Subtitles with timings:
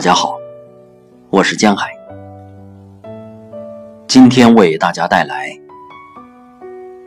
[0.00, 0.40] 大家好，
[1.28, 1.90] 我是江海，
[4.08, 5.50] 今天为大家带来《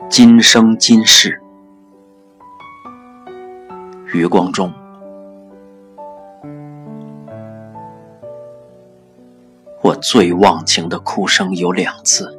[0.08, 1.42] 今生今世》。
[4.12, 4.72] 余光中，
[9.82, 12.38] 我最忘情的哭声有两次，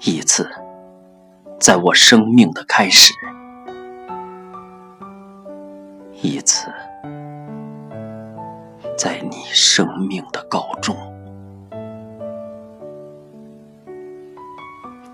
[0.00, 0.48] 一次
[1.60, 3.12] 在我生命的开始，
[6.22, 6.72] 一次。
[8.98, 10.96] 在你生命的告终，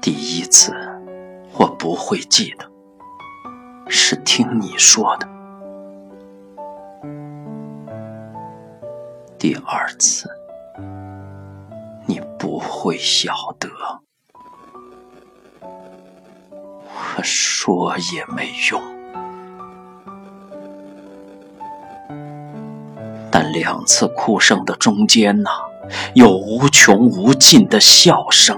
[0.01, 0.73] 第一次
[1.53, 2.65] 我不会记得，
[3.87, 5.29] 是听你说的；
[9.39, 10.31] 第二次
[12.07, 13.69] 你不会晓得，
[16.81, 18.83] 我说也没用。
[23.35, 25.51] 但两次哭声的中间呢，
[26.15, 28.57] 有无穷无尽的笑声，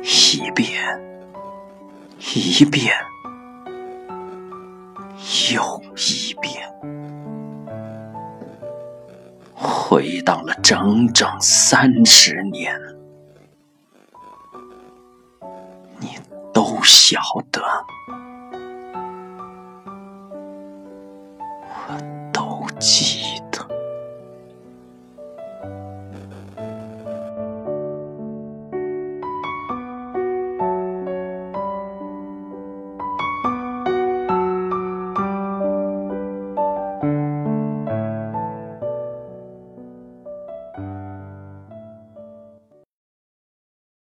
[0.00, 0.70] 一遍，
[2.36, 2.94] 一遍，
[5.52, 6.72] 又一遍，
[9.56, 12.78] 回荡了整整三十年，
[15.98, 16.10] 你
[16.52, 17.60] 都晓得，
[21.88, 22.23] 我。